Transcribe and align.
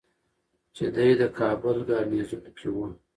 چې 0.75 0.85
دی 0.95 1.09
د 1.21 1.23
کابل 1.37 1.77
ګارنیزیون 1.89 2.45
کې 2.57 2.67
ؤ 2.79 2.83